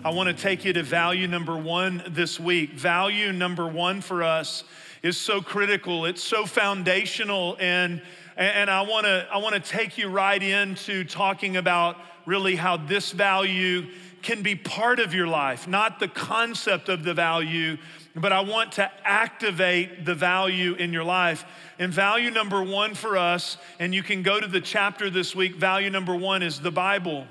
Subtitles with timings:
[0.05, 2.73] I want to take you to value number one this week.
[2.73, 4.63] Value number one for us
[5.01, 8.03] is so critical, it's so foundational, and,
[8.37, 12.77] and I, want to, I want to take you right into talking about really how
[12.77, 13.87] this value
[14.21, 17.77] can be part of your life, not the concept of the value,
[18.15, 21.45] but I want to activate the value in your life.
[21.79, 25.55] And value number one for us, and you can go to the chapter this week,
[25.55, 27.25] value number one is the Bible.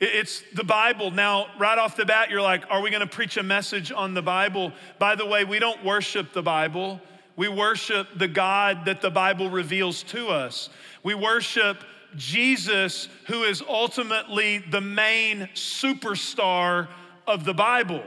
[0.00, 1.10] It's the Bible.
[1.10, 4.12] Now, right off the bat, you're like, are we going to preach a message on
[4.12, 4.72] the Bible?
[4.98, 7.00] By the way, we don't worship the Bible.
[7.36, 10.68] We worship the God that the Bible reveals to us.
[11.02, 11.78] We worship
[12.16, 16.88] Jesus, who is ultimately the main superstar
[17.26, 18.04] of the Bible.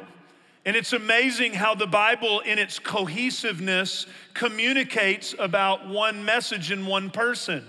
[0.65, 7.09] And it's amazing how the Bible, in its cohesiveness, communicates about one message in one
[7.09, 7.65] person.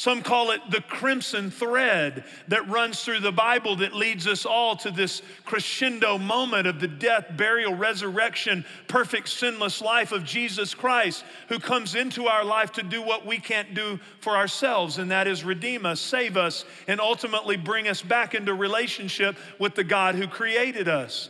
[0.00, 4.74] Some call it the crimson thread that runs through the Bible that leads us all
[4.76, 11.22] to this crescendo moment of the death, burial, resurrection, perfect, sinless life of Jesus Christ,
[11.50, 15.26] who comes into our life to do what we can't do for ourselves, and that
[15.26, 20.14] is redeem us, save us, and ultimately bring us back into relationship with the God
[20.14, 21.28] who created us.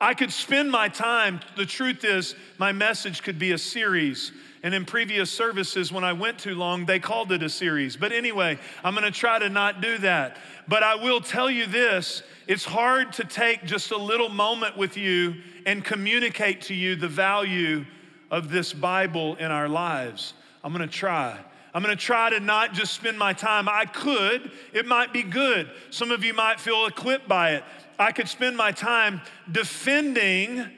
[0.00, 4.30] I could spend my time, the truth is, my message could be a series
[4.62, 7.96] and in previous services, when I went too long, they called it a series.
[7.96, 10.36] But anyway, I'm gonna try to not do that.
[10.68, 14.96] But I will tell you this it's hard to take just a little moment with
[14.96, 15.34] you
[15.66, 17.84] and communicate to you the value
[18.30, 20.34] of this Bible in our lives.
[20.62, 21.38] I'm gonna try.
[21.74, 23.68] I'm gonna try to not just spend my time.
[23.68, 25.70] I could, it might be good.
[25.90, 27.64] Some of you might feel equipped by it.
[27.98, 30.68] I could spend my time defending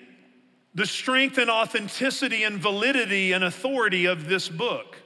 [0.75, 4.97] the strength and authenticity and validity and authority of this book.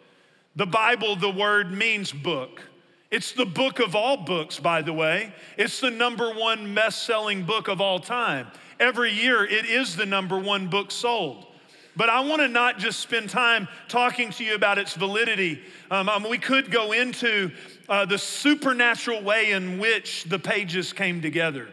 [0.57, 2.63] The Bible, the word means book.
[3.11, 5.33] It's the book of all books, by the way.
[5.57, 8.49] It's the number one best selling book of all time.
[8.81, 11.47] Every year, it is the number one book sold.
[11.97, 15.61] But I want to not just spend time talking to you about its validity.
[15.91, 17.51] Um, um, we could go into
[17.89, 21.69] uh, the supernatural way in which the pages came together.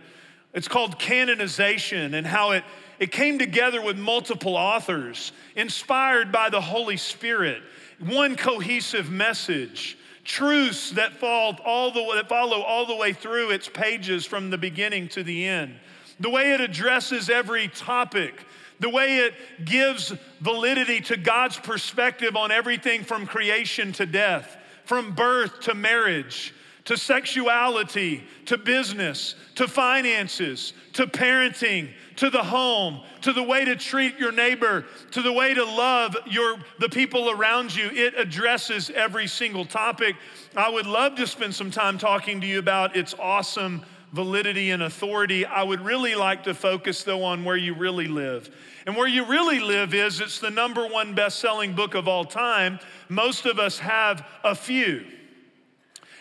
[0.53, 2.63] It's called canonization and how it
[2.99, 7.61] it came together with multiple authors, inspired by the Holy Spirit,
[7.99, 13.69] one cohesive message, truths that, fall all the, that follow all the way through its
[13.69, 15.75] pages from the beginning to the end.
[16.19, 18.45] The way it addresses every topic,
[18.79, 19.33] the way it
[19.65, 26.53] gives validity to God's perspective on everything from creation to death, from birth to marriage,
[26.85, 33.75] to sexuality, to business, to finances, to parenting, to the home, to the way to
[33.75, 37.89] treat your neighbor, to the way to love your the people around you.
[37.91, 40.15] It addresses every single topic.
[40.55, 44.83] I would love to spend some time talking to you about its awesome validity and
[44.83, 45.45] authority.
[45.45, 48.49] I would really like to focus though on where you really live.
[48.85, 52.79] And where you really live is it's the number one best-selling book of all time.
[53.09, 55.05] Most of us have a few.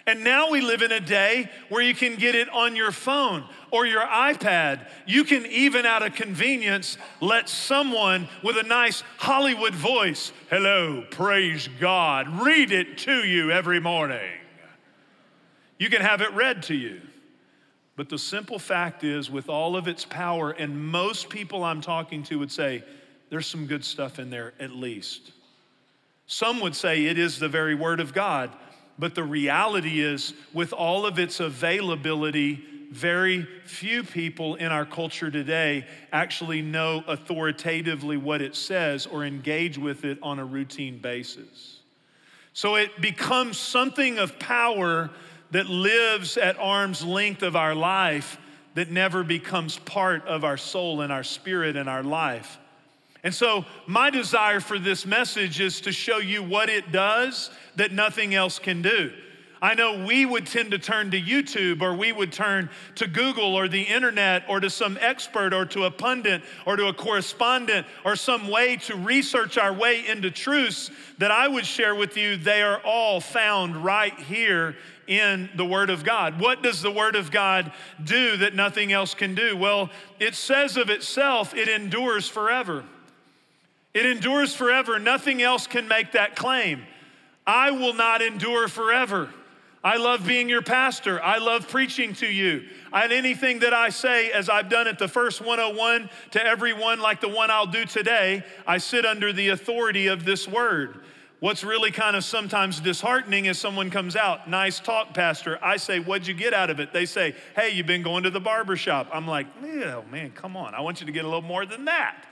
[0.06, 3.44] And now we live in a day where you can get it on your phone
[3.70, 4.86] or your iPad.
[5.06, 11.68] You can even, out of convenience, let someone with a nice Hollywood voice, hello, praise
[11.80, 14.30] God, read it to you every morning.
[15.78, 17.00] You can have it read to you.
[17.96, 22.24] But the simple fact is, with all of its power, and most people I'm talking
[22.24, 22.84] to would say,
[23.30, 25.32] there's some good stuff in there at least.
[26.26, 28.50] Some would say it is the very word of God.
[28.98, 35.30] But the reality is, with all of its availability, very few people in our culture
[35.30, 41.80] today actually know authoritatively what it says or engage with it on a routine basis.
[42.52, 45.10] So it becomes something of power
[45.50, 48.38] that lives at arm's length of our life
[48.74, 52.58] that never becomes part of our soul and our spirit and our life.
[53.24, 57.90] And so, my desire for this message is to show you what it does that
[57.90, 59.12] nothing else can do.
[59.62, 63.54] I know we would tend to turn to YouTube or we would turn to Google
[63.54, 67.86] or the internet or to some expert or to a pundit or to a correspondent
[68.04, 72.36] or some way to research our way into truths that I would share with you.
[72.36, 74.76] They are all found right here
[75.06, 76.38] in the Word of God.
[76.38, 77.72] What does the Word of God
[78.04, 79.56] do that nothing else can do?
[79.56, 79.88] Well,
[80.20, 82.84] it says of itself, it endures forever.
[83.94, 84.98] It endures forever.
[84.98, 86.82] Nothing else can make that claim.
[87.46, 89.30] I will not endure forever.
[89.84, 91.22] I love being your pastor.
[91.22, 92.66] I love preaching to you.
[92.90, 97.20] And anything that I say, as I've done at the first 101 to everyone, like
[97.20, 101.02] the one I'll do today, I sit under the authority of this word.
[101.40, 105.58] What's really kind of sometimes disheartening is someone comes out, nice talk, Pastor.
[105.62, 106.94] I say, What'd you get out of it?
[106.94, 109.10] They say, Hey, you've been going to the barber shop.
[109.12, 110.74] I'm like, Oh man, come on.
[110.74, 112.24] I want you to get a little more than that.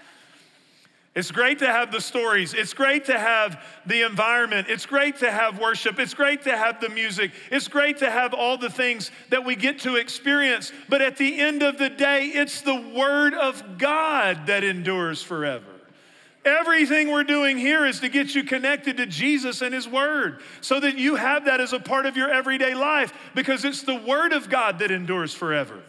[1.14, 2.55] It's great to have the stories.
[2.55, 4.69] It's great to have the environment.
[4.70, 5.99] It's great to have worship.
[5.99, 7.32] It's great to have the music.
[7.50, 10.73] It's great to have all the things that we get to experience.
[10.88, 15.67] But at the end of the day, it's the Word of God that endures forever.
[16.47, 20.81] Everything we're doing here is to get you connected to Jesus and His Word so
[20.81, 24.32] that you have that as a part of your everyday life because it's the Word
[24.32, 25.82] of God that endures forever.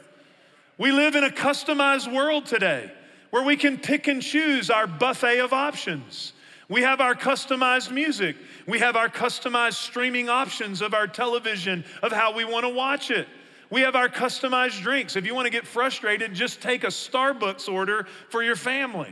[0.78, 2.92] We live in a customized world today
[3.34, 6.34] where we can pick and choose our buffet of options.
[6.70, 8.36] We have our customized music.
[8.68, 13.10] We have our customized streaming options of our television, of how we want to watch
[13.10, 13.28] it.
[13.72, 15.16] We have our customized drinks.
[15.16, 19.12] If you want to get frustrated, just take a Starbucks order for your family.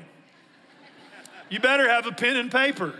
[1.50, 2.94] You better have a pen and paper.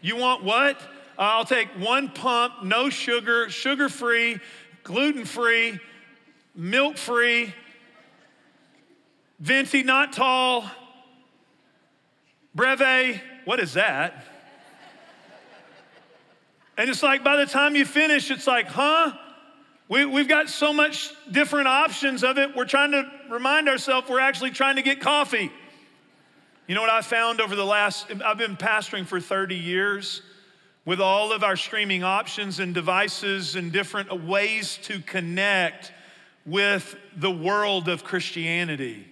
[0.00, 0.80] You want what?
[0.80, 4.38] Uh, I'll take one pump, no sugar, sugar free,
[4.84, 5.80] gluten free,
[6.54, 7.52] milk free,
[9.42, 10.70] Venti, not tall.
[12.54, 14.24] Breve, what is that?
[16.78, 19.12] And it's like by the time you finish, it's like, huh?
[19.88, 22.54] We, we've got so much different options of it.
[22.54, 25.50] We're trying to remind ourselves we're actually trying to get coffee.
[26.68, 30.22] You know what I found over the last, I've been pastoring for 30 years
[30.84, 35.92] with all of our streaming options and devices and different ways to connect
[36.46, 39.08] with the world of Christianity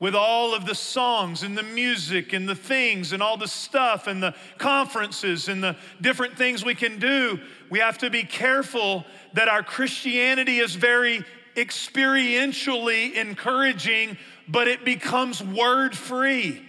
[0.00, 4.06] with all of the songs and the music and the things and all the stuff
[4.06, 9.04] and the conferences and the different things we can do, we have to be careful
[9.32, 11.24] that our Christianity is very
[11.56, 14.16] experientially encouraging,
[14.46, 16.64] but it becomes word free.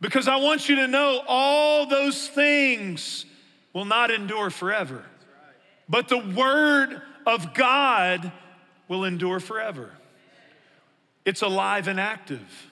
[0.00, 3.26] Because I want you to know all those things
[3.74, 5.04] will not endure forever,
[5.88, 8.32] but the word of God
[8.88, 9.92] will endure forever.
[11.24, 12.70] It's alive and active.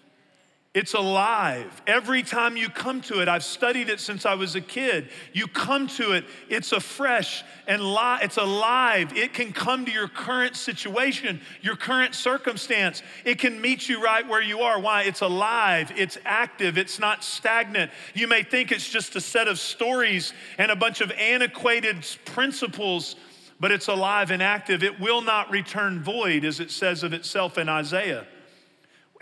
[0.74, 1.82] It's alive.
[1.86, 5.10] Every time you come to it, I've studied it since I was a kid.
[5.34, 9.14] You come to it, it's a fresh and li- it's alive.
[9.14, 13.02] It can come to your current situation, your current circumstance.
[13.26, 14.80] It can meet you right where you are.
[14.80, 15.02] Why?
[15.02, 17.90] It's alive, it's active, it's not stagnant.
[18.14, 23.16] You may think it's just a set of stories and a bunch of antiquated principles,
[23.60, 24.82] but it's alive and active.
[24.82, 28.26] It will not return void, as it says of itself in Isaiah.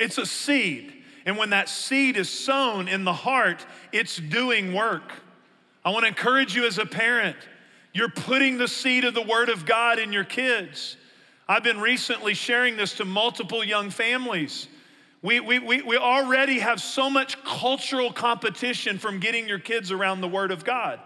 [0.01, 0.95] It's a seed.
[1.27, 5.13] And when that seed is sown in the heart, it's doing work.
[5.85, 7.37] I want to encourage you as a parent,
[7.93, 10.97] you're putting the seed of the Word of God in your kids.
[11.47, 14.69] I've been recently sharing this to multiple young families.
[15.21, 20.23] We, we, we, we already have so much cultural competition from getting your kids around
[20.23, 21.01] the Word of God.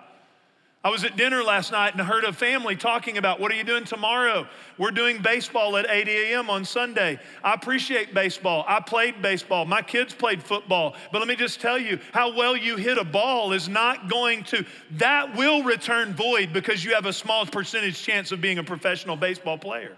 [0.85, 3.65] I was at dinner last night and heard a family talking about what are you
[3.65, 4.47] doing tomorrow?
[4.77, 6.51] We're doing baseball at 8 a.m.
[6.51, 7.19] on Sunday.
[7.43, 8.67] I appreciate baseball.
[8.69, 9.65] I played baseball.
[9.65, 10.95] My kids played football.
[11.11, 14.45] But let me just tell you how well you hit a ball is not going
[14.45, 14.67] to,
[14.99, 19.17] that will return void because you have a small percentage chance of being a professional
[19.17, 19.97] baseball player.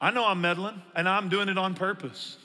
[0.00, 2.38] I know I'm meddling and I'm doing it on purpose.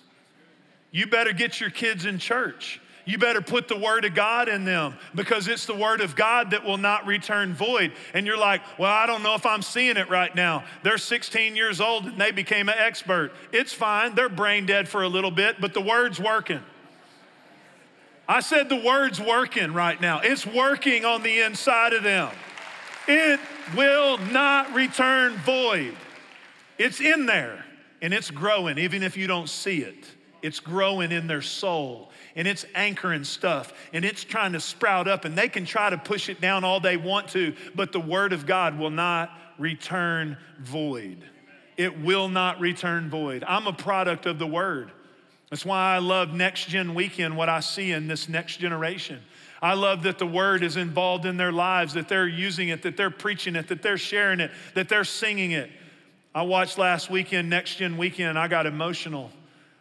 [0.91, 4.65] You better get your kids in church you better put the word of God in
[4.65, 7.91] them because it's the word of God that will not return void.
[8.13, 10.63] And you're like, well, I don't know if I'm seeing it right now.
[10.83, 13.31] They're 16 years old and they became an expert.
[13.51, 14.13] It's fine.
[14.13, 16.59] They're brain dead for a little bit, but the word's working.
[18.27, 20.19] I said the word's working right now.
[20.19, 22.29] It's working on the inside of them.
[23.07, 23.39] It
[23.75, 25.95] will not return void.
[26.77, 27.65] It's in there
[28.03, 30.05] and it's growing, even if you don't see it.
[30.43, 35.25] It's growing in their soul and it's anchoring stuff and it's trying to sprout up
[35.25, 38.33] and they can try to push it down all they want to, but the word
[38.33, 41.23] of God will not return void.
[41.77, 43.43] It will not return void.
[43.47, 44.91] I'm a product of the word.
[45.49, 49.19] That's why I love Next Gen Weekend, what I see in this next generation.
[49.61, 52.95] I love that the word is involved in their lives, that they're using it, that
[52.95, 55.69] they're preaching it, that they're sharing it, that they're singing it.
[56.33, 59.31] I watched last weekend, Next Gen Weekend, I got emotional.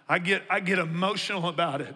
[0.09, 1.95] I get, I get emotional about it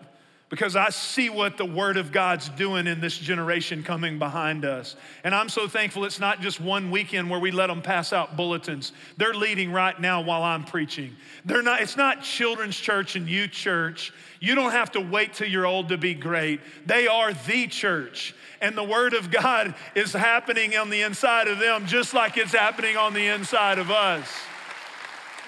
[0.53, 4.97] because I see what the Word of God's doing in this generation coming behind us.
[5.25, 8.37] And I'm so thankful it's not just one weekend where we let them pass out
[8.37, 8.93] bulletins.
[9.17, 11.17] They're leading right now while I'm preaching.
[11.47, 14.13] They're not, it's not children's church and youth church.
[14.41, 16.61] You don't have to wait till you're old to be great.
[16.85, 18.35] They are the church.
[18.61, 22.53] And the Word of God is happening on the inside of them just like it's
[22.53, 24.29] happening on the inside of us.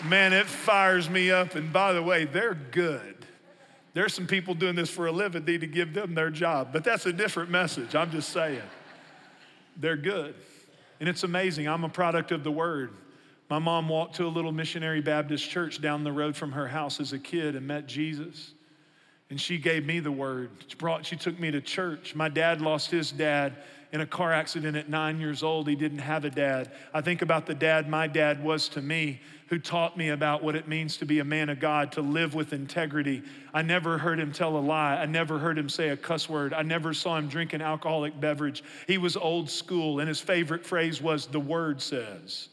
[0.07, 1.57] Man, it fires me up.
[1.57, 3.24] And by the way, they're good.
[3.95, 6.71] There's some people doing this for a living, need to give them their job.
[6.73, 7.95] But that's a different message.
[7.95, 8.61] I'm just saying.
[9.77, 10.35] They're good.
[11.01, 11.69] And it's amazing.
[11.69, 12.91] I'm a product of the word.
[13.49, 17.01] My mom walked to a little missionary Baptist church down the road from her house
[17.01, 18.53] as a kid and met Jesus.
[19.31, 20.51] And she gave me the word.
[20.67, 22.15] She, brought, she took me to church.
[22.15, 23.55] My dad lost his dad
[23.95, 25.69] in a car accident at nine years old.
[25.69, 26.73] He didn't have a dad.
[26.93, 30.57] I think about the dad my dad was to me, who taught me about what
[30.57, 33.23] it means to be a man of God, to live with integrity.
[33.55, 34.97] I never heard him tell a lie.
[34.97, 36.53] I never heard him say a cuss word.
[36.53, 38.65] I never saw him drink an alcoholic beverage.
[38.89, 42.49] He was old school, and his favorite phrase was, The word says.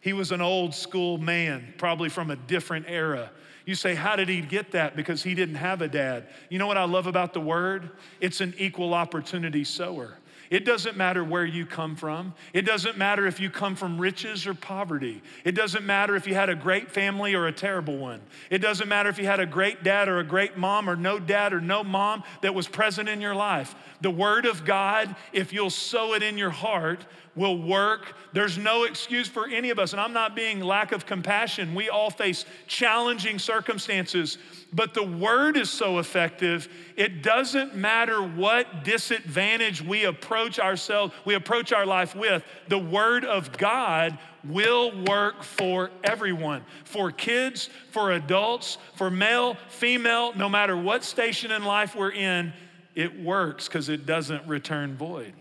[0.00, 3.30] He was an old school man, probably from a different era.
[3.66, 4.96] You say, How did he get that?
[4.96, 6.28] Because he didn't have a dad.
[6.48, 7.90] You know what I love about the word?
[8.22, 10.16] It's an equal opportunity sower.
[10.50, 12.34] It doesn't matter where you come from.
[12.52, 15.22] It doesn't matter if you come from riches or poverty.
[15.44, 18.20] It doesn't matter if you had a great family or a terrible one.
[18.50, 21.18] It doesn't matter if you had a great dad or a great mom or no
[21.18, 23.74] dad or no mom that was present in your life.
[24.00, 27.04] The Word of God, if you'll sow it in your heart,
[27.38, 28.14] will work.
[28.32, 29.92] There's no excuse for any of us.
[29.92, 31.74] And I'm not being lack of compassion.
[31.74, 34.36] We all face challenging circumstances
[34.72, 41.34] but the word is so effective, it doesn't matter what disadvantage we approach ourselves, we
[41.34, 48.12] approach our life with, the word of God will work for everyone for kids, for
[48.12, 52.52] adults, for male, female, no matter what station in life we're in,
[52.94, 55.32] it works because it doesn't return void.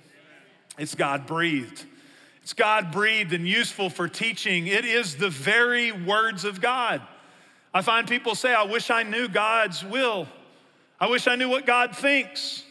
[0.78, 1.86] It's God breathed.
[2.44, 4.68] It's God breathed and useful for teaching.
[4.68, 7.02] It is the very words of God.
[7.74, 10.28] I find people say, I wish I knew God's will.
[11.00, 12.64] I wish I knew what God thinks.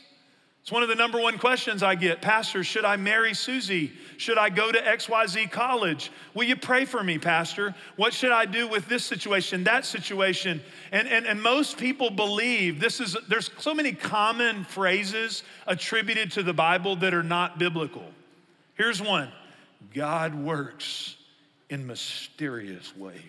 [0.67, 2.21] It's one of the number one questions I get.
[2.21, 3.93] Pastor, should I marry Susie?
[4.17, 6.11] Should I go to XYZ college?
[6.35, 7.73] Will you pray for me, Pastor?
[7.95, 10.61] What should I do with this situation, that situation?
[10.91, 16.43] And, and, and most people believe this is, there's so many common phrases attributed to
[16.43, 18.11] the Bible that are not biblical.
[18.75, 19.31] Here's one
[19.95, 21.15] God works
[21.71, 23.21] in mysterious ways.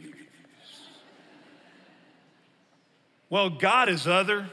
[3.29, 4.48] Well, God is other,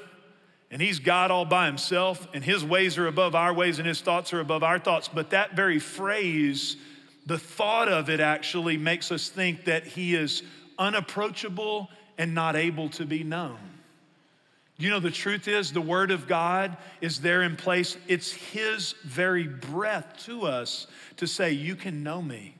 [0.75, 4.01] and He's God all by Himself, and His ways are above our ways, and His
[4.01, 5.07] thoughts are above our thoughts.
[5.07, 6.77] But that very phrase,
[7.27, 10.43] the thought of it actually makes us think that He is
[10.77, 13.57] unapproachable and not able to be known.
[14.77, 17.97] You know, the truth is, the Word of God is there in place.
[18.09, 20.89] It's His very breath to us
[21.19, 22.57] to say, You can know me.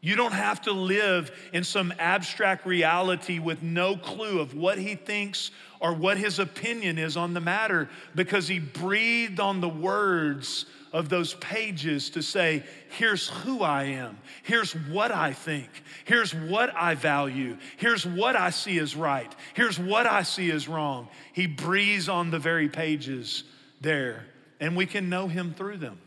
[0.00, 4.94] You don't have to live in some abstract reality with no clue of what he
[4.94, 5.50] thinks
[5.80, 11.08] or what his opinion is on the matter because he breathed on the words of
[11.08, 15.68] those pages to say, here's who I am, here's what I think,
[16.04, 20.68] here's what I value, here's what I see as right, here's what I see as
[20.68, 21.08] wrong.
[21.32, 23.44] He breathes on the very pages
[23.80, 24.24] there,
[24.60, 26.00] and we can know him through them.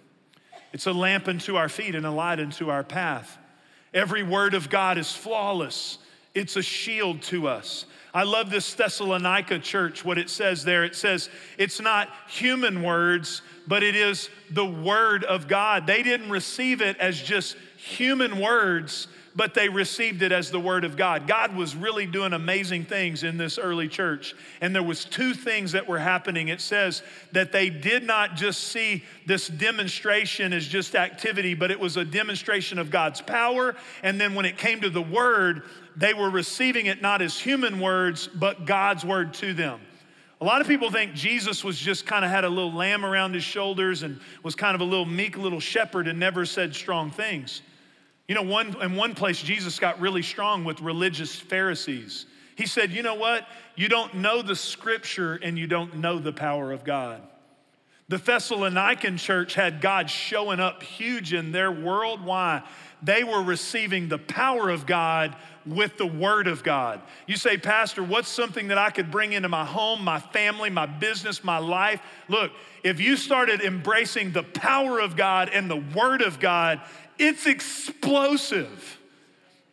[0.74, 3.38] It's a lamp unto our feet and a light unto our path.
[3.94, 5.98] Every word of God is flawless,
[6.34, 7.86] it's a shield to us.
[8.14, 10.84] I love this Thessalonica church, what it says there.
[10.84, 15.88] It says it's not human words, but it is the word of God.
[15.88, 20.84] They didn't receive it as just human words, but they received it as the word
[20.84, 21.26] of God.
[21.26, 24.36] God was really doing amazing things in this early church.
[24.60, 26.50] And there was two things that were happening.
[26.50, 31.80] It says that they did not just see this demonstration as just activity, but it
[31.80, 33.74] was a demonstration of God's power.
[34.04, 35.64] And then when it came to the word,
[35.96, 39.80] they were receiving it not as human words, but God's word to them.
[40.40, 43.36] A lot of people think Jesus was just kind of had a little lamb around
[43.36, 47.12] his shoulders and was kind of a little meek little shepherd and never said strong
[47.12, 47.62] things.
[48.28, 52.26] You know, one, in one place, Jesus got really strong with religious Pharisees.
[52.56, 53.48] He said, You know what?
[53.76, 57.22] You don't know the scripture and you don't know the power of God.
[58.08, 62.26] The Thessalonican church had God showing up huge in their world.
[62.26, 62.64] Why?
[63.04, 67.02] They were receiving the power of God with the word of God.
[67.28, 70.86] You say, Pastor, what's something that I could bring into my home, my family, my
[70.86, 72.02] business, my life?
[72.28, 72.52] Look,
[72.84, 76.82] if you started embracing the power of God and the word of God,
[77.18, 79.00] it's explosive.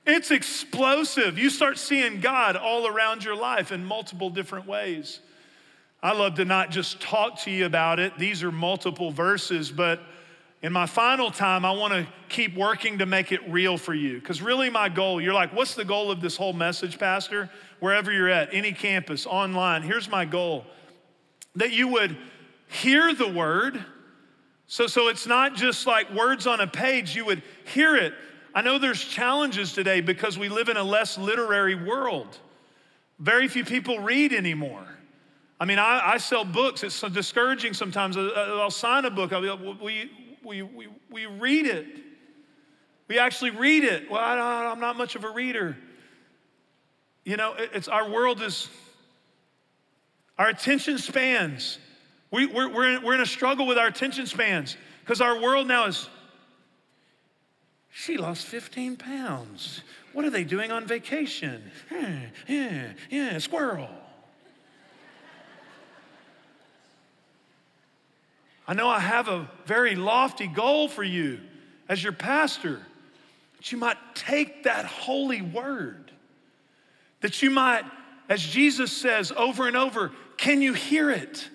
[0.06, 1.38] It's explosive.
[1.38, 5.20] You start seeing God all around your life in multiple different ways.
[6.02, 10.00] I love to not just talk to you about it, these are multiple verses, but
[10.62, 14.18] in my final time, I want to keep working to make it real for you.
[14.18, 17.48] Because really, my goal, you're like, what's the goal of this whole message, Pastor?
[17.78, 20.64] Wherever you're at, any campus, online, here's my goal
[21.54, 22.16] that you would
[22.68, 23.84] hear the word.
[24.66, 28.14] So, so it's not just like words on a page, you would hear it.
[28.54, 32.38] I know there's challenges today because we live in a less literary world.
[33.18, 34.86] Very few people read anymore.
[35.60, 36.82] I mean, I, I sell books.
[36.84, 38.16] It's so discouraging sometimes.
[38.16, 39.32] I'll sign a book.
[39.32, 40.10] I'll be like, we,
[40.48, 41.86] we, we, we read it.
[43.06, 44.10] We actually read it.
[44.10, 45.76] Well, I, am not much of a reader.
[47.24, 48.68] You know, it's our world is,
[50.38, 51.78] our attention spans.
[52.30, 55.68] We, we're, we're, in, we're in a struggle with our attention spans because our world
[55.68, 56.08] now is,
[57.90, 59.82] she lost 15 pounds.
[60.14, 61.70] What are they doing on vacation?
[61.90, 63.88] Yeah, yeah, yeah, squirrel.
[68.68, 71.40] I know I have a very lofty goal for you
[71.88, 72.82] as your pastor,
[73.56, 76.12] that you might take that holy word,
[77.22, 77.84] that you might,
[78.28, 81.48] as Jesus says over and over, can you hear it?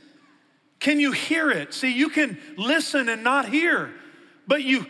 [0.80, 1.76] Can you hear it?
[1.76, 3.94] See, you can listen and not hear,
[4.48, 4.88] but you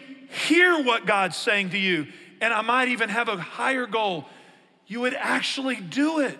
[0.48, 2.08] hear what God's saying to you.
[2.40, 4.26] And I might even have a higher goal.
[4.88, 6.40] You would actually do it.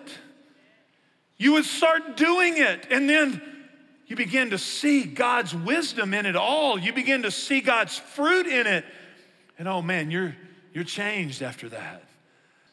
[1.36, 2.86] You would start doing it.
[2.90, 3.42] And then
[4.06, 6.78] you begin to see God's wisdom in it all.
[6.78, 8.84] You begin to see God's fruit in it.
[9.58, 10.36] And oh man, you're,
[10.72, 12.04] you're changed after that.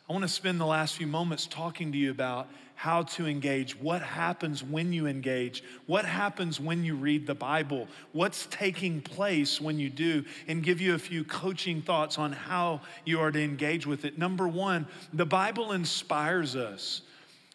[0.10, 3.80] I want to spend the last few moments talking to you about how to engage,
[3.80, 9.62] what happens when you engage, what happens when you read the Bible, what's taking place
[9.62, 13.42] when you do, and give you a few coaching thoughts on how you are to
[13.42, 14.18] engage with it.
[14.18, 17.04] Number one, the Bible inspires us.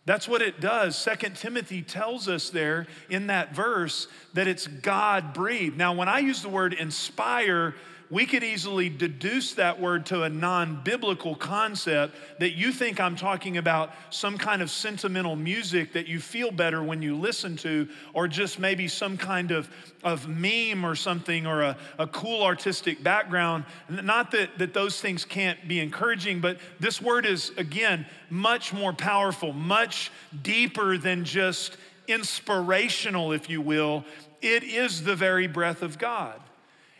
[0.06, 0.96] That's what it does.
[0.96, 5.76] Second Timothy tells us there in that verse that it's God breathed.
[5.76, 7.74] Now, when I use the word inspire,
[8.10, 13.16] we could easily deduce that word to a non biblical concept that you think I'm
[13.16, 17.88] talking about some kind of sentimental music that you feel better when you listen to,
[18.14, 19.68] or just maybe some kind of,
[20.04, 23.64] of meme or something, or a, a cool artistic background.
[23.88, 28.92] Not that, that those things can't be encouraging, but this word is, again, much more
[28.92, 34.04] powerful, much deeper than just inspirational, if you will.
[34.42, 36.40] It is the very breath of God.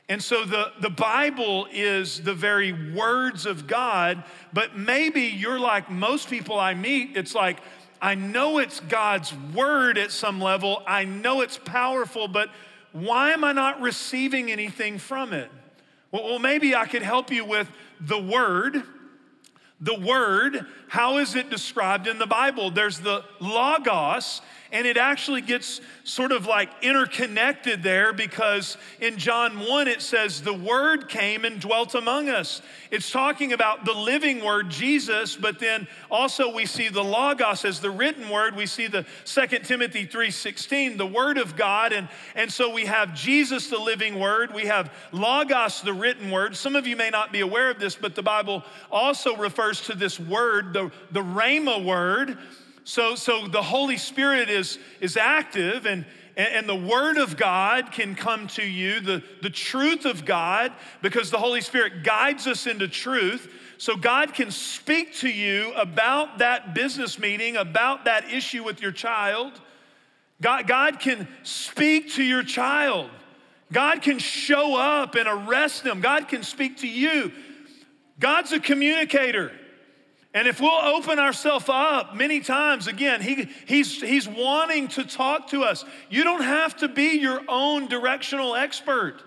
[0.09, 5.90] And so the, the Bible is the very words of God, but maybe you're like
[5.90, 7.59] most people I meet, it's like,
[8.01, 12.51] I know it's God's word at some level, I know it's powerful, but
[12.92, 15.51] why am I not receiving anything from it?
[16.12, 17.69] Well, well maybe I could help you with
[18.01, 18.83] the word.
[19.81, 22.71] The word, how is it described in the Bible?
[22.71, 24.40] There's the logos,
[24.77, 30.43] and it actually gets sort of like interconnected there because in John 1 it says,
[30.43, 32.61] The Word came and dwelt among us.
[32.91, 37.81] It's talking about the living Word, Jesus, but then also we see the Logos as
[37.81, 38.55] the written Word.
[38.55, 41.95] We see the 2 Timothy 3.16, the Word of God.
[41.95, 44.53] And, and so we have Jesus, the living Word.
[44.53, 46.55] We have Logos, the written Word.
[46.55, 48.62] Some of you may not be aware of this, but the Bible
[48.93, 52.37] also refers to this word, the, the Rhema Word
[52.87, 58.14] so, so the Holy Spirit is, is active and, and, the Word of God can
[58.14, 60.72] come to you, the, the truth of God,
[61.03, 63.53] because the Holy Spirit guides us into truth.
[63.79, 68.92] So God can speak to you about that business meeting, about that issue with your
[68.92, 69.61] child.
[70.40, 73.11] God, God can speak to your child.
[73.72, 76.01] God can show up and arrest them.
[76.01, 77.33] God can speak to you.
[78.20, 79.51] God's a communicator.
[80.37, 85.49] And if we'll open ourselves up many times, again, he, he's, he's wanting to talk
[85.49, 85.83] to us.
[86.11, 89.22] You don't have to be your own directional expert.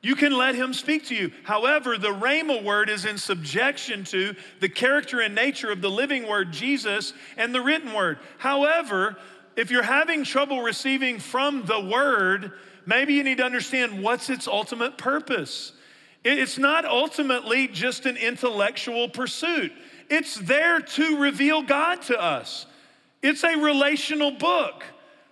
[0.00, 1.30] You can let him speak to you.
[1.42, 6.26] However, the Rhema word is in subjection to the character and nature of the living
[6.26, 8.18] word, Jesus, and the written word.
[8.38, 9.18] However,
[9.56, 12.52] if you're having trouble receiving from the word,
[12.86, 15.72] maybe you need to understand what's its ultimate purpose.
[16.24, 19.70] It's not ultimately just an intellectual pursuit.
[20.08, 22.66] It's there to reveal God to us.
[23.22, 24.84] It's a relational book.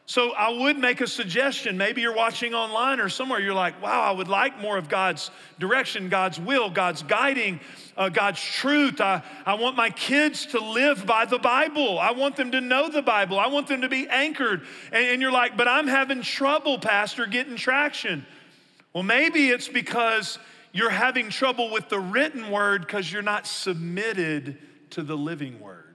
[0.07, 1.79] So I would make a suggestion.
[1.79, 5.31] Maybe you're watching online or somewhere, you're like, wow, I would like more of God's
[5.59, 7.59] direction, God's will, God's guiding,
[7.97, 9.01] uh, God's truth.
[9.01, 11.99] I, I want my kids to live by the Bible.
[11.99, 13.39] I want them to know the Bible.
[13.39, 14.67] I want them to be anchored.
[14.93, 18.27] And, and you're like, but I'm having trouble, Pastor, getting traction.
[18.93, 20.39] Well, maybe it's because
[20.75, 24.59] you're having trouble with the written word because you're not submitted
[24.91, 25.95] to the living word.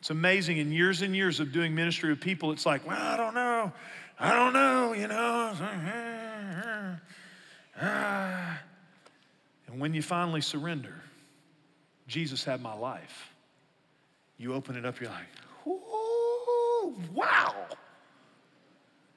[0.00, 0.58] It's amazing.
[0.58, 3.72] In years and years of doing ministry with people, it's like, well, I don't know.
[4.18, 5.54] I don't know, you know.
[9.66, 11.00] And when you finally surrender,
[12.06, 13.30] Jesus had my life.
[14.36, 15.28] You open it up, you're like,
[17.14, 17.54] wow,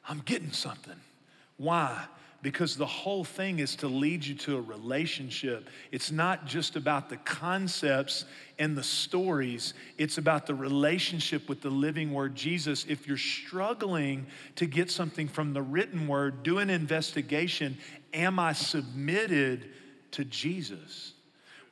[0.07, 0.95] I'm getting something.
[1.57, 2.05] Why?
[2.43, 5.69] Because the whole thing is to lead you to a relationship.
[5.93, 8.25] It's not just about the concepts
[8.59, 12.85] and the stories, it's about the relationship with the living word Jesus.
[12.87, 14.27] If you're struggling
[14.57, 17.77] to get something from the written word, do an investigation.
[18.13, 19.69] Am I submitted
[20.11, 21.12] to Jesus?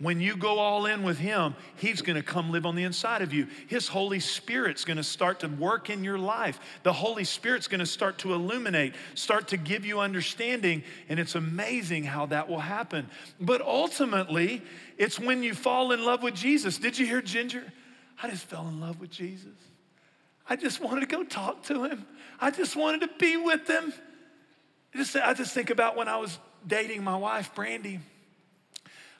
[0.01, 3.33] When you go all in with Him, He's gonna come live on the inside of
[3.33, 3.47] you.
[3.67, 6.59] His Holy Spirit's gonna start to work in your life.
[6.81, 12.03] The Holy Spirit's gonna start to illuminate, start to give you understanding, and it's amazing
[12.03, 13.07] how that will happen.
[13.39, 14.63] But ultimately,
[14.97, 16.79] it's when you fall in love with Jesus.
[16.79, 17.63] Did you hear Ginger?
[18.23, 19.53] I just fell in love with Jesus.
[20.49, 22.07] I just wanted to go talk to Him,
[22.39, 23.93] I just wanted to be with Him.
[24.95, 26.37] I just, think about when I was
[26.67, 27.99] dating my wife, Brandy.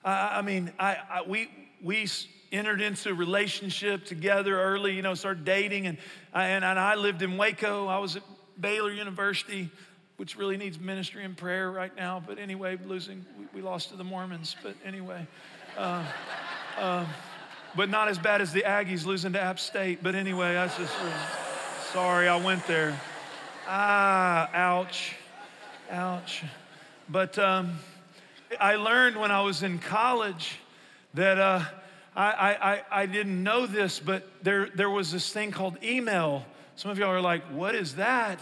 [0.04, 1.50] I mean, I, I, we,
[1.82, 2.08] we
[2.52, 5.98] entered into a relationship together early, you know, started dating, and,
[6.34, 7.88] and, and I lived in Waco.
[7.88, 8.24] I was at
[8.60, 9.70] Baylor University,
[10.18, 12.22] which really needs ministry and prayer right now.
[12.26, 14.56] But anyway, losing, we, we lost to the Mormons.
[14.64, 15.26] But anyway,
[15.78, 16.04] uh,
[16.78, 17.06] uh,
[17.76, 20.04] but not as bad as the Aggies losing to App State.
[20.04, 21.12] But anyway, I just uh,
[21.94, 23.00] sorry I went there.
[23.68, 25.16] Ah, ouch,
[25.90, 26.44] ouch.
[27.08, 27.80] But um,
[28.60, 30.60] I learned when I was in college
[31.14, 31.64] that uh,
[32.16, 36.46] I, I, I didn't know this, but there, there was this thing called email.
[36.76, 38.40] Some of y'all are like, what is that?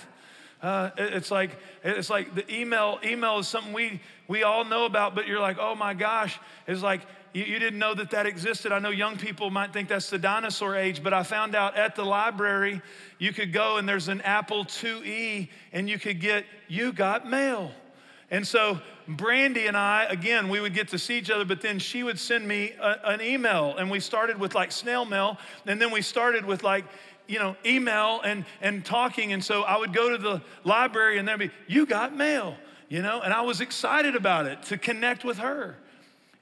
[0.61, 5.15] Uh, it's like it's like the email email is something we we all know about,
[5.15, 6.99] but you're like, oh my gosh, it's like
[7.31, 8.73] you, you, didn't know that that existed.
[8.73, 11.95] I know young people might think that's the dinosaur age, but I found out at
[11.95, 12.81] the library
[13.19, 17.71] you could go and there's an Apple IIe and you could get you got mail.
[18.31, 21.79] And so Brandy and I, again, we would get to see each other, but then
[21.79, 23.75] she would send me a, an email.
[23.77, 26.85] And we started with like snail mail, and then we started with like,
[27.27, 29.33] you know, email and, and talking.
[29.33, 32.55] And so I would go to the library and there'd be, you got mail,
[32.87, 35.77] you know, and I was excited about it to connect with her.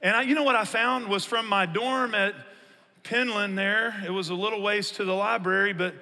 [0.00, 2.34] And I, you know what I found was from my dorm at
[3.04, 5.94] Penland there, it was a little ways to the library, but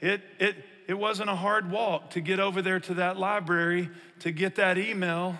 [0.00, 3.88] it, it, it wasn't a hard walk to get over there to that library
[4.20, 5.36] to get that email.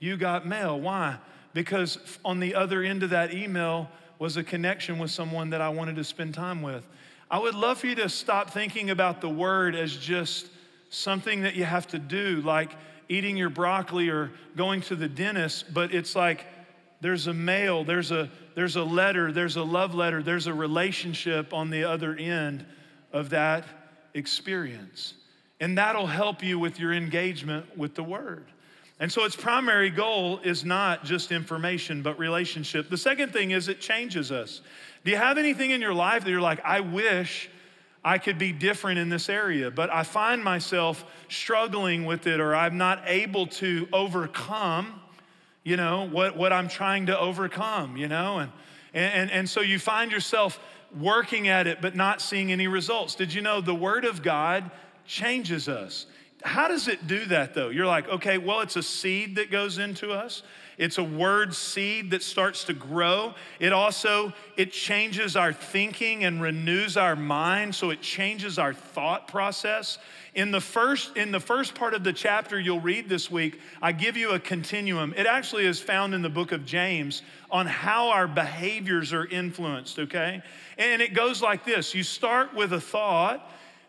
[0.00, 0.78] You got mail.
[0.78, 1.18] Why?
[1.54, 5.68] Because on the other end of that email was a connection with someone that I
[5.68, 6.86] wanted to spend time with.
[7.30, 10.48] I would love for you to stop thinking about the word as just
[10.90, 12.70] something that you have to do, like
[13.08, 16.44] eating your broccoli or going to the dentist, but it's like
[17.00, 21.52] there's a mail, there's a, there's a letter, there's a love letter, there's a relationship
[21.52, 22.66] on the other end
[23.12, 23.64] of that
[24.14, 25.14] experience.
[25.60, 28.46] And that'll help you with your engagement with the word.
[28.98, 32.88] And so its primary goal is not just information, but relationship.
[32.88, 34.60] The second thing is it changes us.
[35.04, 37.50] Do you have anything in your life that you're like, I wish
[38.04, 42.54] I could be different in this area, but I find myself struggling with it or
[42.54, 45.00] I'm not able to overcome,
[45.64, 48.38] you know, what, what I'm trying to overcome, you know?
[48.38, 48.52] And,
[48.94, 50.60] and, and so you find yourself
[50.98, 53.14] working at it but not seeing any results.
[53.14, 54.70] Did you know the Word of God
[55.06, 56.06] changes us?
[56.42, 57.68] How does it do that though?
[57.68, 60.42] You're like, okay, well, it's a seed that goes into us.
[60.78, 63.34] It's a word seed that starts to grow.
[63.60, 69.28] It also it changes our thinking and renews our mind, so it changes our thought
[69.28, 69.98] process.
[70.34, 73.92] In the first in the first part of the chapter you'll read this week, I
[73.92, 75.14] give you a continuum.
[75.16, 79.98] It actually is found in the book of James on how our behaviors are influenced,
[79.98, 80.42] okay?
[80.82, 81.94] And it goes like this.
[81.94, 83.48] You start with a thought,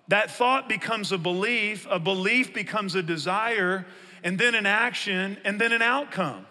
[0.10, 3.88] that thought becomes a belief, a belief becomes a desire,
[4.24, 6.46] and then an action, and then an outcome.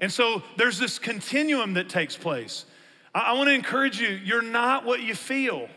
[0.00, 2.64] And so there's this continuum that takes place.
[3.12, 5.68] I, I want to encourage you, you're not what you feel.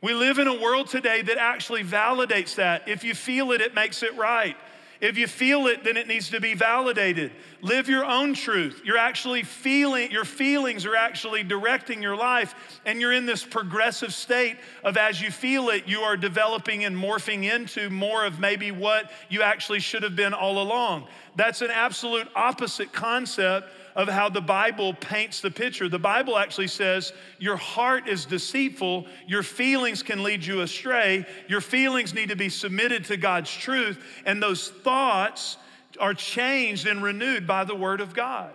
[0.00, 2.88] We live in a world today that actually validates that.
[2.88, 4.56] If you feel it, it makes it right.
[5.02, 7.32] If you feel it, then it needs to be validated.
[7.64, 8.82] Live your own truth.
[8.84, 14.12] You're actually feeling, your feelings are actually directing your life, and you're in this progressive
[14.12, 18.72] state of as you feel it, you are developing and morphing into more of maybe
[18.72, 21.06] what you actually should have been all along.
[21.36, 25.88] That's an absolute opposite concept of how the Bible paints the picture.
[25.88, 31.60] The Bible actually says your heart is deceitful, your feelings can lead you astray, your
[31.60, 35.58] feelings need to be submitted to God's truth, and those thoughts
[35.98, 38.50] are changed and renewed by the Word of God.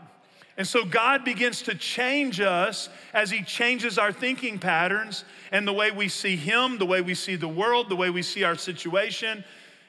[0.58, 5.74] And so God begins to change us as He changes our thinking patterns and the
[5.74, 8.56] way we see Him, the way we see the world, the way we see our
[8.56, 9.44] situation.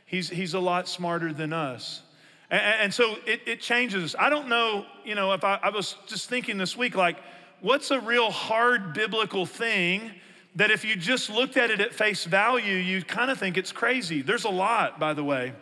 [0.05, 2.03] He's, he's a lot smarter than us.
[2.51, 4.15] And, and so it, it, changes us.
[4.19, 7.17] I don't know, you know, if I, I was just thinking this week, like,
[7.61, 10.11] what's a real hard biblical thing
[10.57, 13.73] that if you just looked at it at face value, you kind of think it's
[13.73, 14.23] crazy?
[14.23, 15.53] There's a lot, by the way.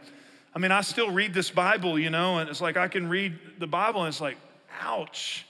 [0.56, 3.38] I mean, I still read this Bible, you know, and it's like I can read
[3.58, 4.38] the Bible and it's like,
[4.80, 5.46] ouch.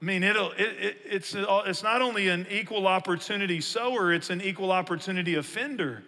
[0.00, 4.40] I mean, it'll, it, it, it's, it's not only an equal opportunity sower, it's an
[4.40, 6.02] equal opportunity offender.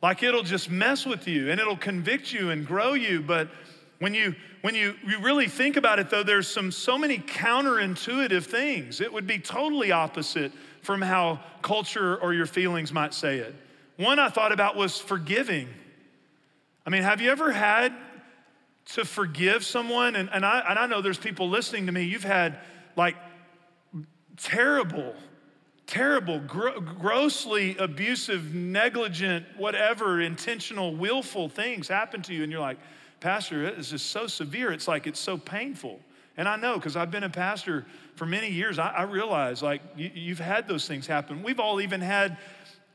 [0.00, 3.22] Like it'll just mess with you and it'll convict you and grow you.
[3.22, 3.48] But
[3.98, 8.44] when you when you, you really think about it though, there's some so many counterintuitive
[8.44, 9.00] things.
[9.00, 13.56] It would be totally opposite from how culture or your feelings might say it.
[13.96, 15.68] One I thought about was forgiving.
[16.86, 17.94] I mean, have you ever had
[18.94, 20.16] to forgive someone.
[20.16, 22.58] And, and, I, and I know there's people listening to me, you've had
[22.96, 23.16] like
[24.36, 25.14] terrible,
[25.86, 32.42] terrible, gro- grossly abusive, negligent, whatever, intentional, willful things happen to you.
[32.42, 32.78] And you're like,
[33.20, 34.72] Pastor, it's just so severe.
[34.72, 36.00] It's like it's so painful.
[36.36, 39.82] And I know because I've been a pastor for many years, I, I realize like
[39.94, 41.42] you, have had those things happen.
[41.42, 42.38] We've all even had,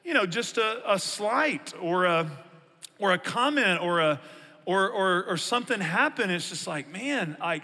[0.04, 2.30] you know, just a, a slight or a,
[3.00, 4.22] or a comment or a,
[4.66, 6.32] or, or, or something happened.
[6.32, 7.64] It's just like, man, like,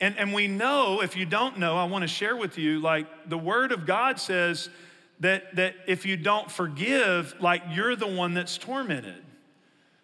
[0.00, 3.06] and, and we know, if you don't know, I want to share with you, like
[3.28, 4.68] the word of God says
[5.20, 9.22] that, that if you don't forgive, like you're the one that's tormented.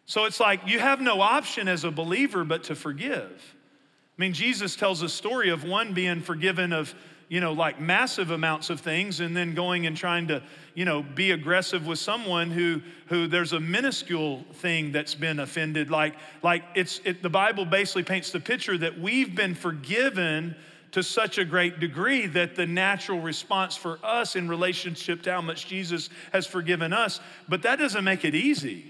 [0.07, 3.31] So it's like you have no option as a believer but to forgive.
[3.31, 6.95] I mean, Jesus tells a story of one being forgiven of
[7.31, 10.43] you know, like massive amounts of things and then going and trying to,
[10.75, 15.93] you know, be aggressive with someone who who there's a minuscule thing that's been offended.
[15.93, 20.57] Like, like it's it, the Bible basically paints the picture that we've been forgiven
[20.91, 25.41] to such a great degree that the natural response for us in relationship to how
[25.41, 28.85] much Jesus has forgiven us, but that doesn't make it easy.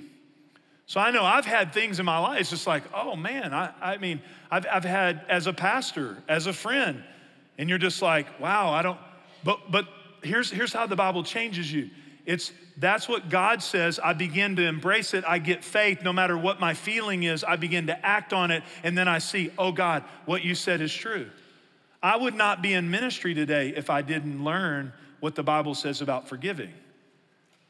[0.87, 3.73] So I know I've had things in my life, it's just like, oh man, I,
[3.83, 7.05] I mean, I've, I've had as a pastor, as a friend,
[7.61, 8.99] and you're just like, wow, I don't,
[9.45, 9.87] but, but
[10.23, 11.91] here's, here's how the Bible changes you.
[12.25, 14.01] It's that's what God says.
[14.03, 15.25] I begin to embrace it.
[15.29, 17.45] I get faith no matter what my feeling is.
[17.45, 18.63] I begin to act on it.
[18.83, 21.29] And then I see, oh God, what you said is true.
[22.03, 26.01] I would not be in ministry today if I didn't learn what the Bible says
[26.01, 26.73] about forgiving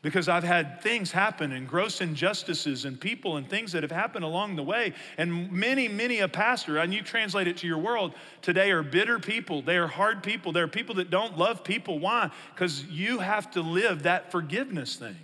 [0.03, 4.25] because I've had things happen and gross injustices and people and things that have happened
[4.25, 4.95] along the way.
[5.19, 9.19] And many, many a pastor, and you translate it to your world today, are bitter
[9.19, 9.61] people.
[9.61, 10.53] They are hard people.
[10.53, 11.99] They're people that don't love people.
[11.99, 12.31] Why?
[12.55, 15.17] Because you have to live that forgiveness thing.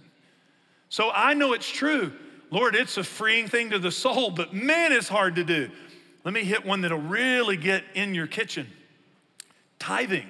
[0.90, 2.12] So I know it's true.
[2.50, 5.70] Lord, it's a freeing thing to the soul, but man, it's hard to do.
[6.22, 8.66] Let me hit one that'll really get in your kitchen
[9.78, 10.26] tithing.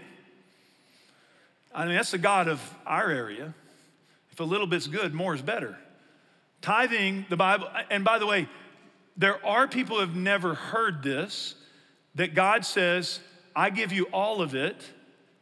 [1.75, 3.55] I mean, that's the God of our area.
[4.37, 5.79] If a little bit's good, more is better.
[6.61, 8.47] Tithing, the Bible, and by the way,
[9.17, 11.55] there are people who have never heard this
[12.17, 13.21] that God says,
[13.55, 14.77] I give you all of it.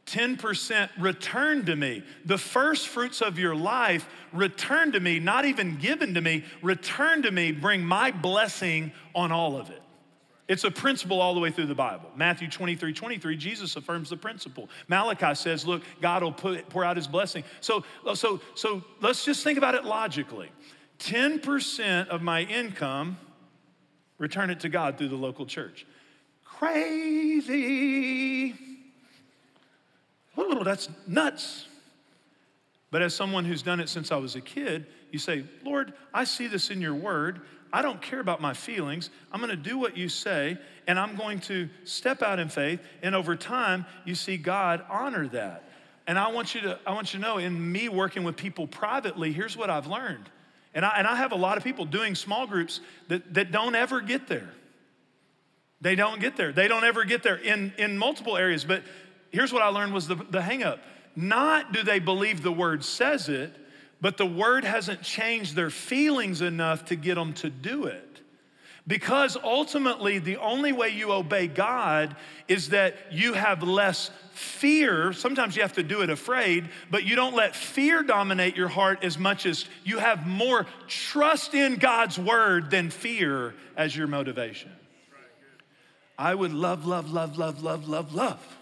[0.07, 2.05] 10% return to me.
[2.25, 7.23] The first fruits of your life, return to me, not even given to me, return
[7.23, 9.83] to me, bring my blessing on all of it.
[10.47, 12.11] It's a principle all the way through the Bible.
[12.17, 14.69] Matthew 23 23, Jesus affirms the principle.
[14.89, 17.45] Malachi says, Look, God will put, pour out his blessing.
[17.61, 20.51] So, so, so let's just think about it logically
[20.99, 23.19] 10% of my income,
[24.19, 25.87] return it to God through the local church.
[26.45, 28.55] Crazy.
[30.37, 31.67] Oh, that's nuts.
[32.91, 36.25] But as someone who's done it since I was a kid, you say, Lord, I
[36.25, 37.41] see this in your word.
[37.75, 39.11] I don't care about my feelings.
[39.33, 40.57] I'm going to do what you say,
[40.87, 42.79] and I'm going to step out in faith.
[43.03, 45.69] And over time, you see God honor that.
[46.07, 48.69] And I want you to, I want you to know, in me working with people
[48.69, 50.31] privately, here's what I've learned.
[50.73, 53.75] And I, and I have a lot of people doing small groups that, that don't
[53.75, 54.51] ever get there.
[55.81, 56.53] They don't get there.
[56.53, 58.65] They don't ever get there in, in multiple areas.
[58.65, 58.85] But
[59.33, 60.79] here's what I learned was the, the hang up.
[61.17, 63.53] Not do they believe the word says it,
[64.05, 68.21] but the word hasn't changed their feelings enough to get them to do it.
[68.87, 72.15] Because ultimately, the only way you obey God
[72.47, 75.15] is that you have less fear.
[75.15, 79.03] Sometimes you have to do it afraid, but you don't let fear dominate your heart
[79.03, 84.71] as much as you have more trust in God's word than fear as your motivation.
[86.19, 88.59] I would love, love, love, love, love, love, love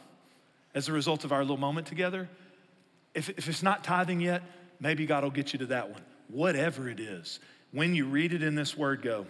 [0.73, 2.29] as a result of our little moment together.
[3.13, 4.43] If, if it's not tithing yet,
[4.83, 6.03] Maybe God will get you to that one.
[6.27, 7.39] Whatever it is,
[7.71, 9.27] when you read it in this word, go,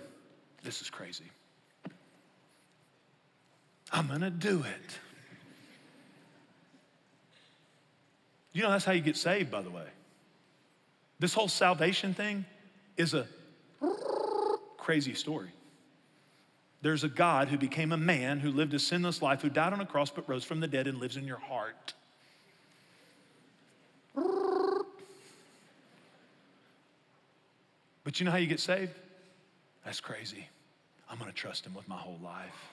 [0.64, 1.30] this is crazy.
[3.92, 4.98] I'm gonna do it.
[8.54, 9.84] You know, that's how you get saved, by the way.
[11.18, 12.46] This whole salvation thing
[12.96, 13.26] is a
[14.78, 15.50] crazy story.
[16.80, 19.80] There's a God who became a man, who lived a sinless life, who died on
[19.80, 21.92] a cross but rose from the dead and lives in your heart.
[28.04, 28.92] But you know how you get saved?
[29.84, 30.46] That's crazy.
[31.10, 32.72] I'm gonna trust him with my whole life.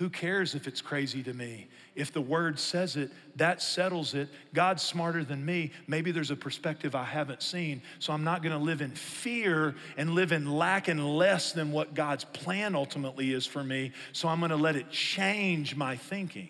[0.00, 1.68] Who cares if it's crazy to me?
[1.94, 4.30] If the word says it, that settles it.
[4.54, 5.72] God's smarter than me.
[5.86, 7.82] Maybe there's a perspective I haven't seen.
[7.98, 11.70] So I'm not going to live in fear and live in lack and less than
[11.70, 13.92] what God's plan ultimately is for me.
[14.12, 16.48] So I'm going to let it change my thinking.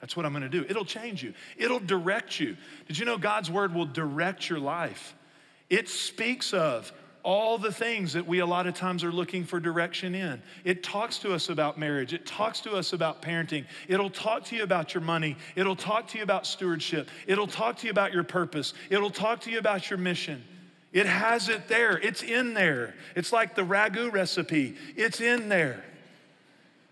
[0.00, 0.64] That's what I'm going to do.
[0.66, 2.56] It'll change you, it'll direct you.
[2.88, 5.14] Did you know God's word will direct your life?
[5.72, 9.58] It speaks of all the things that we a lot of times are looking for
[9.58, 10.42] direction in.
[10.64, 14.56] It talks to us about marriage, it talks to us about parenting, it'll talk to
[14.56, 18.12] you about your money, it'll talk to you about stewardship, it'll talk to you about
[18.12, 20.44] your purpose, it'll talk to you about your mission.
[20.92, 22.94] It has it there, it's in there.
[23.16, 25.82] It's like the ragu recipe, it's in there.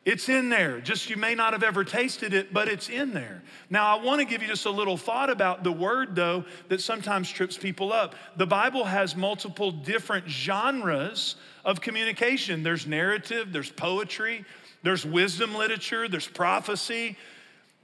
[0.05, 0.81] It's in there.
[0.81, 3.43] Just you may not have ever tasted it, but it's in there.
[3.69, 6.81] Now, I want to give you just a little thought about the word, though, that
[6.81, 8.15] sometimes trips people up.
[8.37, 11.37] The Bible has multiple different genres
[11.67, 14.47] of communication there's narrative, there's poetry,
[14.83, 17.19] there's wisdom literature, there's prophecy.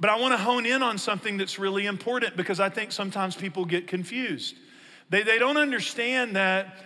[0.00, 3.37] But I want to hone in on something that's really important because I think sometimes
[3.37, 4.57] people get confused.
[5.11, 6.76] They, they don't understand that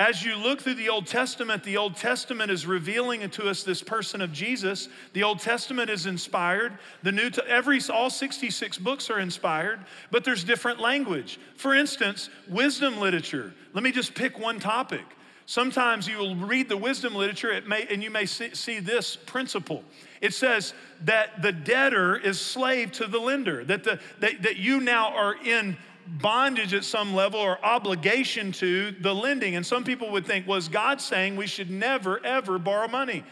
[0.00, 3.82] as you look through the Old Testament, the Old Testament is revealing to us this
[3.82, 4.88] person of Jesus.
[5.12, 6.78] The Old Testament is inspired.
[7.02, 11.38] The New, every all 66 books are inspired, but there's different language.
[11.54, 13.52] For instance, wisdom literature.
[13.74, 15.04] Let me just pick one topic.
[15.44, 19.16] Sometimes you will read the wisdom literature, it may, and you may see, see this
[19.16, 19.84] principle.
[20.22, 20.72] It says
[21.04, 25.34] that the debtor is slave to the lender, that, the, that, that you now are
[25.34, 25.76] in
[26.18, 29.56] bondage at some level or obligation to the lending.
[29.56, 33.24] And some people would think, was God saying we should never, ever borrow money?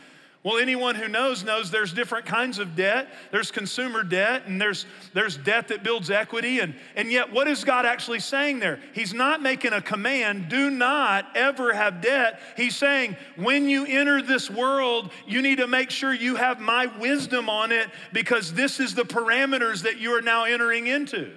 [0.45, 3.09] Well, anyone who knows knows there's different kinds of debt.
[3.33, 6.61] There's consumer debt and there's, there's debt that builds equity.
[6.61, 8.79] And, and yet, what is God actually saying there?
[8.95, 12.41] He's not making a command, do not ever have debt.
[12.57, 16.87] He's saying, when you enter this world, you need to make sure you have my
[16.99, 21.33] wisdom on it because this is the parameters that you are now entering into.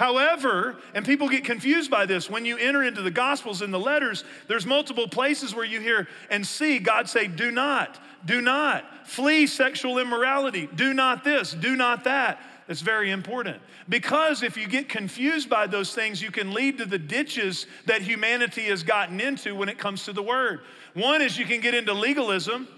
[0.00, 3.78] However, and people get confused by this, when you enter into the Gospels and the
[3.78, 9.06] letters, there's multiple places where you hear and see God say, do not, do not,
[9.06, 12.40] flee sexual immorality, do not this, do not that.
[12.66, 13.60] It's very important.
[13.90, 18.00] Because if you get confused by those things, you can lead to the ditches that
[18.00, 20.60] humanity has gotten into when it comes to the word.
[20.94, 22.68] One is you can get into legalism,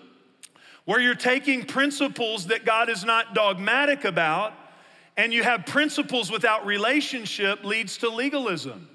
[0.87, 4.55] where you're taking principles that God is not dogmatic about
[5.17, 8.89] and you have principles without relationship leads to legalism.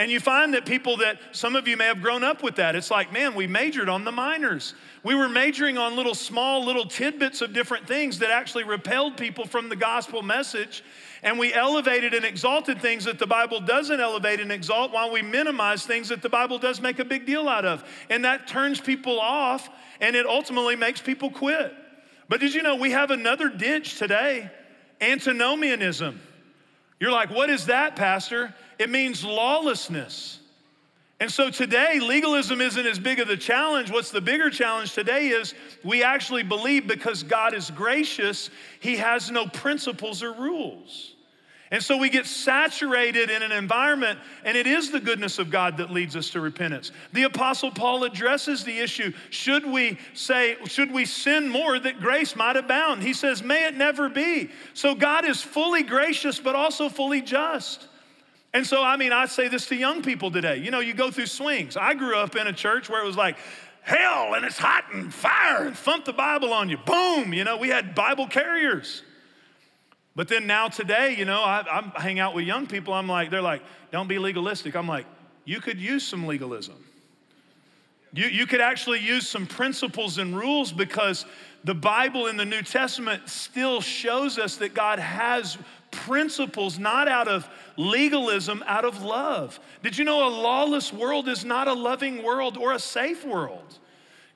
[0.00, 2.74] And you find that people that some of you may have grown up with that.
[2.74, 4.72] It's like, man, we majored on the minors.
[5.02, 9.44] We were majoring on little small little tidbits of different things that actually repelled people
[9.44, 10.82] from the gospel message.
[11.22, 15.20] And we elevated and exalted things that the Bible doesn't elevate and exalt while we
[15.20, 17.84] minimize things that the Bible does make a big deal out of.
[18.08, 19.68] And that turns people off
[20.00, 21.74] and it ultimately makes people quit.
[22.26, 24.50] But did you know we have another ditch today?
[25.00, 26.20] Antinomianism.
[26.98, 28.54] You're like, what is that, Pastor?
[28.78, 30.40] It means lawlessness.
[31.20, 33.90] And so today, legalism isn't as big of the challenge.
[33.90, 38.48] What's the bigger challenge today is we actually believe because God is gracious,
[38.80, 41.14] He has no principles or rules.
[41.72, 45.76] And so we get saturated in an environment, and it is the goodness of God
[45.76, 46.90] that leads us to repentance.
[47.12, 52.34] The Apostle Paul addresses the issue should we say, should we sin more that grace
[52.34, 53.04] might abound?
[53.04, 54.50] He says, may it never be.
[54.74, 57.86] So God is fully gracious, but also fully just.
[58.52, 60.56] And so, I mean, I say this to young people today.
[60.56, 61.76] You know, you go through swings.
[61.76, 63.36] I grew up in a church where it was like,
[63.82, 66.78] hell and it's hot and fire and thump the Bible on you.
[66.78, 67.32] Boom.
[67.32, 69.02] You know, we had Bible carriers.
[70.16, 72.92] But then now today, you know, I, I hang out with young people.
[72.92, 74.74] I'm like, they're like, don't be legalistic.
[74.74, 75.06] I'm like,
[75.44, 76.76] you could use some legalism.
[78.12, 81.26] You, you could actually use some principles and rules because
[81.62, 85.56] the Bible in the New Testament still shows us that God has
[85.92, 89.60] principles not out of legalism, out of love.
[89.82, 93.78] Did you know a lawless world is not a loving world or a safe world?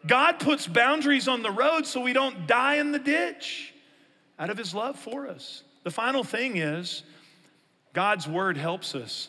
[0.07, 3.74] God puts boundaries on the road so we don't die in the ditch
[4.39, 5.62] out of his love for us.
[5.85, 7.03] The final thing is
[7.93, 9.28] God's word helps us.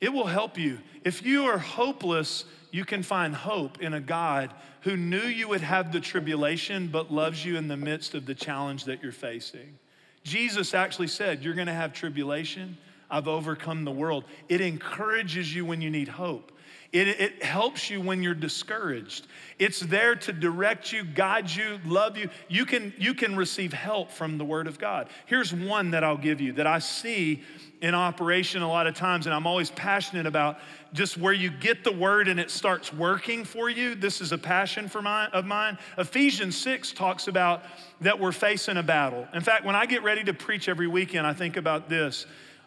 [0.00, 0.78] it will help you.
[1.04, 4.52] If you are hopeless, you can find hope in a God
[4.82, 8.34] who knew you would have the tribulation, but loves you in the midst of the
[8.34, 9.78] challenge that you're facing.
[10.22, 12.76] Jesus actually said, You're gonna have tribulation.
[13.10, 14.24] I've overcome the world.
[14.48, 16.52] It encourages you when you need hope.
[16.92, 19.26] It, it, helps you when you're discouraged.
[19.58, 22.30] It's there to direct you, guide you, love you.
[22.48, 25.08] You can, you can receive help from the Word of God.
[25.26, 27.42] Here's one that I'll give you that I see
[27.82, 30.58] in operation a lot of times, and I'm always passionate about
[30.92, 33.94] just where you get the Word and it starts working for you.
[33.94, 35.78] This is a passion for mine, of mine.
[35.98, 37.62] Ephesians 6 talks about
[38.00, 39.26] that we're facing a battle.
[39.34, 42.26] In fact, when I get ready to preach every weekend, I think about this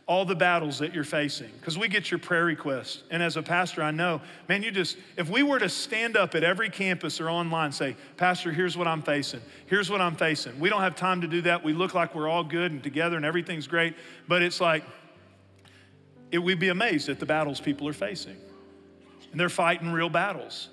[0.10, 3.04] all the battles that you're facing because we get your prayer requests.
[3.12, 6.34] And as a pastor, I know, man, you just, if we were to stand up
[6.34, 10.60] at every campus or online, say, Pastor, here's what I'm facing, here's what I'm facing.
[10.60, 11.64] We don't have time to do that.
[11.64, 13.94] We look like we're all good and together and everything's great,
[14.28, 14.84] but it's like,
[16.32, 18.38] it, we'd be amazed at the battles people are facing.
[19.30, 20.70] And they're fighting real battles.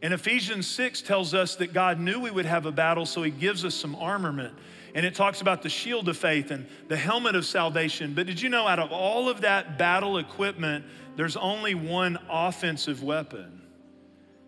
[0.00, 3.30] And Ephesians 6 tells us that God knew we would have a battle, so he
[3.30, 4.54] gives us some armament.
[4.94, 8.14] And it talks about the shield of faith and the helmet of salvation.
[8.14, 10.84] But did you know, out of all of that battle equipment,
[11.16, 13.62] there's only one offensive weapon?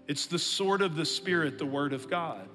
[0.09, 2.49] It's the sword of the Spirit, the Word of God.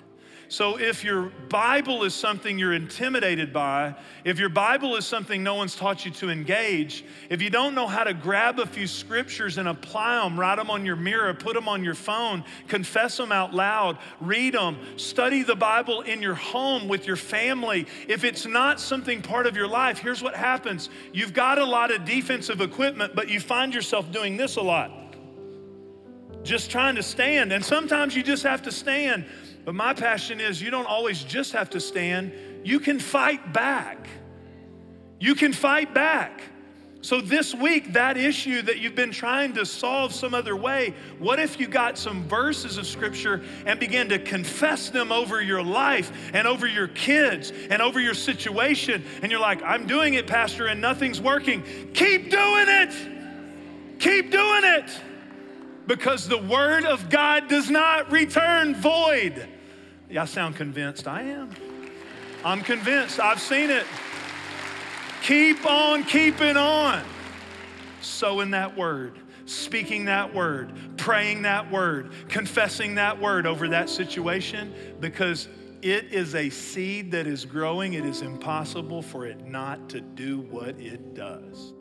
[0.47, 5.55] So if your Bible is something you're intimidated by, if your Bible is something no
[5.55, 9.57] one's taught you to engage, if you don't know how to grab a few scriptures
[9.57, 13.31] and apply them, write them on your mirror, put them on your phone, confess them
[13.31, 18.45] out loud, read them, study the Bible in your home with your family, if it's
[18.45, 20.89] not something part of your life, here's what happens.
[21.11, 24.91] You've got a lot of defensive equipment, but you find yourself doing this a lot
[26.43, 27.51] just trying to stand.
[27.51, 29.25] And sometimes you just have to stand.
[29.65, 32.31] But my passion is you don't always just have to stand,
[32.63, 34.07] you can fight back.
[35.19, 36.41] You can fight back.
[37.01, 41.39] So, this week, that issue that you've been trying to solve some other way, what
[41.39, 46.11] if you got some verses of scripture and began to confess them over your life
[46.33, 49.05] and over your kids and over your situation?
[49.21, 51.61] And you're like, I'm doing it, Pastor, and nothing's working.
[51.93, 52.95] Keep doing it.
[53.99, 54.89] Keep doing it.
[55.85, 59.47] Because the word of God does not return void.
[60.09, 61.07] Y'all sound convinced.
[61.07, 61.49] I am.
[62.43, 63.19] I'm convinced.
[63.19, 63.85] I've seen it.
[65.23, 67.03] Keep on keeping on.
[68.01, 74.71] Sowing that word, speaking that word, praying that word, confessing that word over that situation
[74.99, 75.47] because
[75.81, 77.93] it is a seed that is growing.
[77.93, 81.73] It is impossible for it not to do what it does.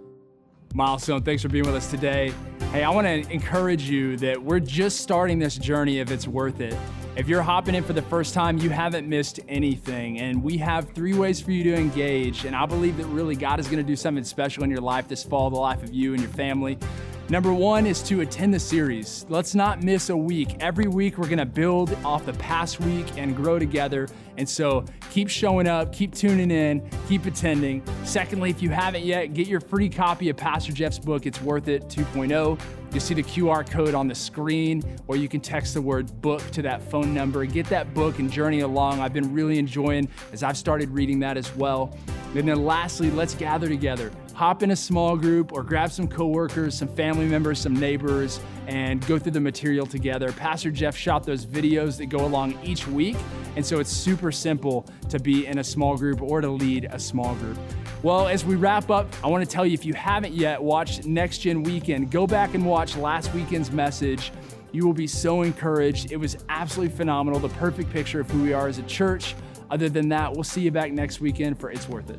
[0.72, 2.32] Milestone, thanks for being with us today.
[2.72, 6.60] Hey, I want to encourage you that we're just starting this journey if it's worth
[6.60, 6.76] it.
[7.16, 10.18] If you're hopping in for the first time, you haven't missed anything.
[10.18, 12.44] And we have three ways for you to engage.
[12.44, 15.06] And I believe that really God is going to do something special in your life
[15.06, 16.76] this fall, the life of you and your family.
[17.30, 19.24] Number one is to attend the series.
[19.30, 20.56] Let's not miss a week.
[20.60, 24.08] Every week, we're gonna build off the past week and grow together.
[24.36, 27.82] And so keep showing up, keep tuning in, keep attending.
[28.04, 31.68] Secondly, if you haven't yet, get your free copy of Pastor Jeff's book, It's Worth
[31.68, 32.60] It 2.0.
[32.92, 36.42] You see the QR code on the screen, or you can text the word book
[36.50, 37.46] to that phone number.
[37.46, 39.00] Get that book and journey along.
[39.00, 41.96] I've been really enjoying as I've started reading that as well.
[42.34, 46.76] And then lastly, let's gather together hop in a small group or grab some coworkers,
[46.76, 50.32] some family members, some neighbors, and go through the material together.
[50.32, 53.16] Pastor Jeff shot those videos that go along each week,
[53.56, 56.98] and so it's super simple to be in a small group or to lead a
[56.98, 57.56] small group.
[58.02, 61.06] Well, as we wrap up, I want to tell you if you haven't yet watched
[61.06, 64.32] Next Gen Weekend, go back and watch last weekend's message.
[64.72, 66.10] You will be so encouraged.
[66.10, 69.36] It was absolutely phenomenal, the perfect picture of who we are as a church.
[69.70, 72.18] Other than that, we'll see you back next weekend for It's Worth It.